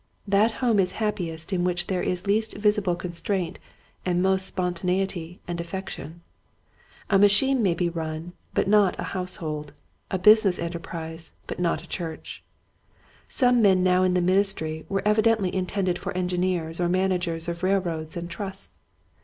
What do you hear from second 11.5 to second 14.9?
not a church. Some men now in the ministry